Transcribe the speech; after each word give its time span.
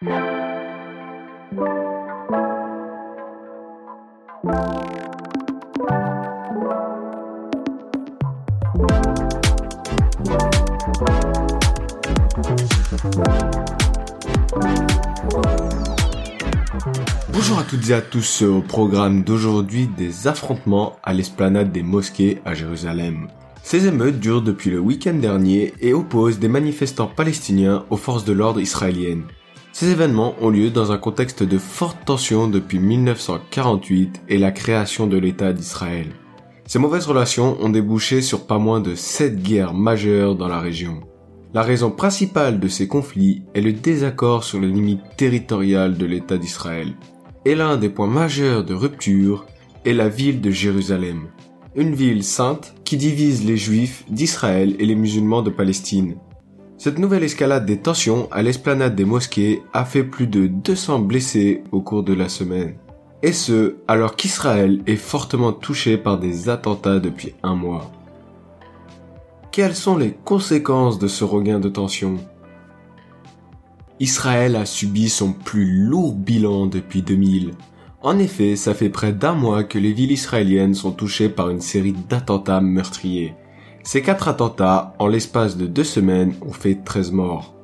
Bonjour 0.00 0.12
à 17.58 17.64
toutes 17.68 17.90
et 17.90 17.92
à 17.92 18.00
tous 18.00 18.42
au 18.42 18.60
programme 18.60 19.24
d'aujourd'hui 19.24 19.88
des 19.88 20.28
affrontements 20.28 20.94
à 21.02 21.12
l'esplanade 21.12 21.72
des 21.72 21.82
mosquées 21.82 22.40
à 22.44 22.54
Jérusalem. 22.54 23.26
Ces 23.64 23.88
émeutes 23.88 24.20
durent 24.20 24.42
depuis 24.42 24.70
le 24.70 24.78
week-end 24.78 25.14
dernier 25.14 25.74
et 25.80 25.92
opposent 25.92 26.38
des 26.38 26.46
manifestants 26.46 27.08
palestiniens 27.08 27.84
aux 27.90 27.96
forces 27.96 28.24
de 28.24 28.32
l'ordre 28.32 28.60
israéliennes. 28.60 29.24
Ces 29.80 29.90
événements 29.90 30.34
ont 30.40 30.50
lieu 30.50 30.70
dans 30.70 30.90
un 30.90 30.98
contexte 30.98 31.44
de 31.44 31.56
forte 31.56 32.04
tension 32.04 32.48
depuis 32.48 32.80
1948 32.80 34.22
et 34.28 34.36
la 34.36 34.50
création 34.50 35.06
de 35.06 35.16
l'État 35.16 35.52
d'Israël. 35.52 36.08
Ces 36.66 36.80
mauvaises 36.80 37.06
relations 37.06 37.56
ont 37.60 37.68
débouché 37.68 38.20
sur 38.20 38.48
pas 38.48 38.58
moins 38.58 38.80
de 38.80 38.96
sept 38.96 39.40
guerres 39.40 39.74
majeures 39.74 40.34
dans 40.34 40.48
la 40.48 40.58
région. 40.58 40.98
La 41.54 41.62
raison 41.62 41.92
principale 41.92 42.58
de 42.58 42.66
ces 42.66 42.88
conflits 42.88 43.44
est 43.54 43.60
le 43.60 43.72
désaccord 43.72 44.42
sur 44.42 44.58
les 44.58 44.66
limites 44.66 45.16
territoriales 45.16 45.96
de 45.96 46.06
l'État 46.06 46.38
d'Israël. 46.38 46.94
Et 47.44 47.54
l'un 47.54 47.76
des 47.76 47.88
points 47.88 48.08
majeurs 48.08 48.64
de 48.64 48.74
rupture 48.74 49.46
est 49.84 49.94
la 49.94 50.08
ville 50.08 50.40
de 50.40 50.50
Jérusalem, 50.50 51.28
une 51.76 51.94
ville 51.94 52.24
sainte 52.24 52.74
qui 52.82 52.96
divise 52.96 53.44
les 53.44 53.56
juifs 53.56 54.04
d'Israël 54.10 54.74
et 54.80 54.86
les 54.86 54.96
musulmans 54.96 55.42
de 55.42 55.50
Palestine. 55.50 56.16
Cette 56.78 57.00
nouvelle 57.00 57.24
escalade 57.24 57.66
des 57.66 57.80
tensions 57.80 58.28
à 58.30 58.40
l'esplanade 58.40 58.94
des 58.94 59.04
mosquées 59.04 59.62
a 59.72 59.84
fait 59.84 60.04
plus 60.04 60.28
de 60.28 60.46
200 60.46 61.00
blessés 61.00 61.64
au 61.72 61.80
cours 61.80 62.04
de 62.04 62.14
la 62.14 62.28
semaine. 62.28 62.76
Et 63.24 63.32
ce, 63.32 63.78
alors 63.88 64.14
qu'Israël 64.14 64.80
est 64.86 64.94
fortement 64.94 65.52
touché 65.52 65.98
par 65.98 66.20
des 66.20 66.48
attentats 66.48 67.00
depuis 67.00 67.34
un 67.42 67.56
mois. 67.56 67.90
Quelles 69.50 69.74
sont 69.74 69.96
les 69.96 70.12
conséquences 70.24 71.00
de 71.00 71.08
ce 71.08 71.24
regain 71.24 71.58
de 71.58 71.68
tension? 71.68 72.14
Israël 73.98 74.54
a 74.54 74.64
subi 74.64 75.08
son 75.08 75.32
plus 75.32 75.84
lourd 75.84 76.14
bilan 76.14 76.66
depuis 76.66 77.02
2000. 77.02 77.54
En 78.02 78.20
effet, 78.20 78.54
ça 78.54 78.72
fait 78.72 78.88
près 78.88 79.12
d'un 79.12 79.34
mois 79.34 79.64
que 79.64 79.80
les 79.80 79.92
villes 79.92 80.12
israéliennes 80.12 80.74
sont 80.74 80.92
touchées 80.92 81.28
par 81.28 81.50
une 81.50 81.60
série 81.60 81.96
d'attentats 82.08 82.60
meurtriers. 82.60 83.34
Ces 83.82 84.02
quatre 84.02 84.28
attentats, 84.28 84.94
en 84.98 85.06
l'espace 85.06 85.56
de 85.56 85.66
deux 85.66 85.84
semaines, 85.84 86.34
ont 86.42 86.52
fait 86.52 86.84
13 86.84 87.12
morts. 87.12 87.54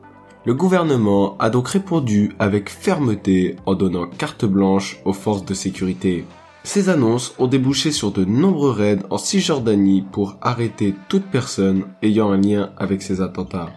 Le 0.46 0.54
gouvernement 0.54 1.36
a 1.38 1.48
donc 1.48 1.68
répondu 1.68 2.32
avec 2.38 2.68
fermeté 2.68 3.56
en 3.64 3.74
donnant 3.74 4.06
carte 4.06 4.44
blanche 4.44 5.00
aux 5.04 5.12
forces 5.14 5.44
de 5.44 5.54
sécurité. 5.54 6.24
Ces 6.64 6.88
annonces 6.88 7.34
ont 7.38 7.46
débouché 7.46 7.92
sur 7.92 8.10
de 8.10 8.24
nombreux 8.24 8.70
raids 8.70 9.02
en 9.10 9.18
Cisjordanie 9.18 10.04
pour 10.12 10.36
arrêter 10.40 10.94
toute 11.08 11.24
personne 11.24 11.84
ayant 12.02 12.30
un 12.30 12.38
lien 12.38 12.70
avec 12.78 13.02
ces 13.02 13.20
attentats. 13.20 13.70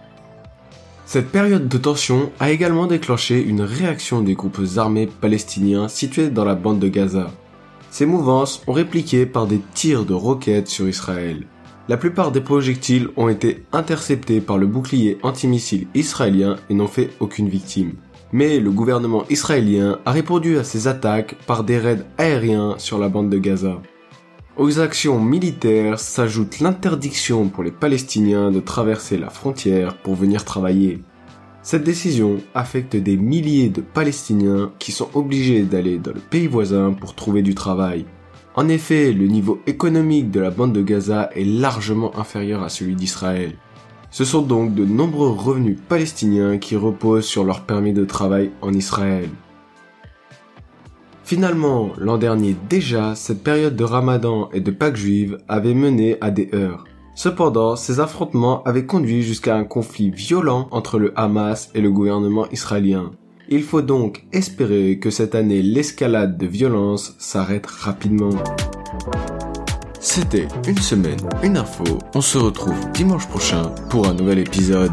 Cette 1.06 1.30
période 1.30 1.70
de 1.70 1.78
tension 1.78 2.32
a 2.40 2.52
également 2.52 2.86
déclenché 2.86 3.42
une 3.42 3.62
réaction 3.62 4.22
des 4.22 4.36
groupes 4.36 4.60
armés 4.76 5.08
palestiniens 5.08 5.88
situés 5.88 6.30
dans 6.30 6.44
la 6.44 6.56
bande 6.56 6.80
de 6.80 6.90
Gaza. 6.90 7.32
Ces 7.92 8.06
mouvances 8.06 8.62
ont 8.68 8.74
répliqué 8.74 9.26
par 9.26 9.48
des 9.48 9.62
tirs 9.74 10.04
de 10.04 10.14
roquettes 10.14 10.68
sur 10.68 10.90
Israël. 10.90 11.46
La 11.90 11.96
plupart 11.96 12.34
des 12.34 12.42
projectiles 12.42 13.08
ont 13.16 13.30
été 13.30 13.64
interceptés 13.72 14.42
par 14.42 14.58
le 14.58 14.68
bouclier 14.68 15.18
antimissile 15.24 15.88
israélien 15.96 16.58
et 16.70 16.74
n'ont 16.74 16.88
fait 16.88 17.12
aucune 17.22 17.48
victime. 17.48 17.94
Mais 18.34 18.60
le 18.60 18.72
gouvernement 18.72 19.24
israélien 19.30 20.00
a 20.06 20.12
répondu 20.12 20.58
à 20.58 20.66
ces 20.66 20.90
attaques 20.90 21.36
par 21.48 21.64
des 21.64 21.78
raids 21.78 22.04
aériens 22.18 22.76
sur 22.78 23.00
la 23.00 23.08
bande 23.08 23.30
de 23.30 23.38
Gaza. 23.38 23.82
Aux 24.58 24.80
actions 24.82 25.22
militaires 25.22 25.98
s'ajoute 25.98 26.60
l'interdiction 26.60 27.48
pour 27.48 27.64
les 27.64 27.72
Palestiniens 27.72 28.52
de 28.52 28.60
traverser 28.60 29.18
la 29.18 29.30
frontière 29.30 29.96
pour 29.96 30.16
venir 30.16 30.44
travailler. 30.44 31.02
Cette 31.62 31.86
décision 31.86 32.38
affecte 32.54 32.98
des 32.98 33.16
milliers 33.16 33.70
de 33.70 33.82
Palestiniens 33.82 34.72
qui 34.78 34.92
sont 34.92 35.10
obligés 35.14 35.64
d'aller 35.64 36.00
dans 36.00 36.14
le 36.14 36.20
pays 36.20 36.48
voisin 36.48 36.92
pour 36.92 37.16
trouver 37.16 37.44
du 37.44 37.56
travail. 37.56 38.06
En 38.58 38.70
effet, 38.70 39.14
le 39.14 39.28
niveau 39.28 39.62
économique 39.68 40.32
de 40.32 40.40
la 40.40 40.50
bande 40.50 40.74
de 40.74 40.82
Gaza 40.82 41.30
est 41.36 41.46
largement 41.46 42.18
inférieur 42.18 42.64
à 42.64 42.70
celui 42.70 42.96
d'Israël. 42.96 43.54
Ce 44.10 44.26
sont 44.26 44.42
donc 44.42 44.74
de 44.74 44.84
nombreux 44.84 45.30
revenus 45.30 45.78
palestiniens 45.88 46.58
qui 46.58 46.76
reposent 46.76 47.28
sur 47.28 47.44
leur 47.44 47.62
permis 47.62 47.94
de 47.94 48.04
travail 48.04 48.50
en 48.64 48.74
Israël. 48.74 49.30
Finalement, 51.24 51.92
l'an 52.00 52.18
dernier 52.18 52.56
déjà, 52.68 53.14
cette 53.14 53.44
période 53.44 53.76
de 53.76 53.84
ramadan 53.84 54.50
et 54.52 54.60
de 54.60 54.72
Pâques 54.72 54.96
juive 54.96 55.38
avait 55.48 55.76
mené 55.76 56.18
à 56.20 56.32
des 56.32 56.50
heurts. 56.56 56.86
Cependant, 57.14 57.76
ces 57.76 58.00
affrontements 58.00 58.64
avaient 58.64 58.88
conduit 58.88 59.22
jusqu'à 59.22 59.56
un 59.56 59.66
conflit 59.66 60.10
violent 60.10 60.68
entre 60.72 60.98
le 60.98 61.14
Hamas 61.16 61.70
et 61.76 61.82
le 61.82 61.92
gouvernement 61.92 62.50
israélien. 62.50 63.12
Il 63.50 63.64
faut 63.64 63.82
donc 63.82 64.26
espérer 64.34 65.00
que 65.00 65.10
cette 65.10 65.34
année 65.34 65.62
l'escalade 65.62 66.38
de 66.38 66.46
violence 66.46 67.16
s'arrête 67.18 67.66
rapidement. 67.66 68.32
C'était 70.02 70.48
une 70.68 70.78
semaine, 70.78 71.20
une 71.44 71.56
info. 71.56 71.86
On 72.14 72.22
se 72.22 72.38
retrouve 72.38 72.92
dimanche 72.92 73.28
prochain 73.28 73.74
pour 73.90 74.08
un 74.08 74.14
nouvel 74.14 74.40
épisode. 74.40 74.92